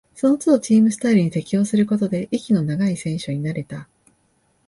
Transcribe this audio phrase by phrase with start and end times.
[0.15, 3.87] そのつどチームスタイルに適応することで、息の長い選手になれた